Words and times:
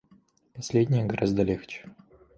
Последнее 0.55 1.05
гораздо 1.05 1.43
легче. 1.43 1.85